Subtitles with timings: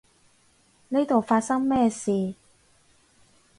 [0.89, 2.33] 呢度發生咩事？